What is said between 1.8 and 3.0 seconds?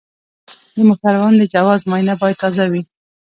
معاینه باید تازه وي.